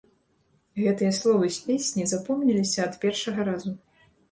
Гэтыя 0.83 1.11
словы 1.17 1.51
з 1.59 1.67
песні 1.67 2.07
запомніліся 2.15 2.79
ад 2.89 2.99
першага 3.07 3.49
разу. 3.53 3.79